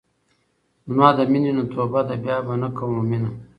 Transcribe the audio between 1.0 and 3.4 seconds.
د مينې نه توبه ده بيا به نۀ کوم مينه